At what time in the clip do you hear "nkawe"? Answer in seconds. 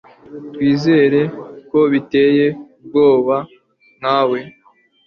3.99-4.39